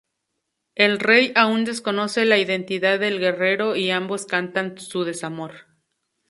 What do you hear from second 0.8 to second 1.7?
rey aún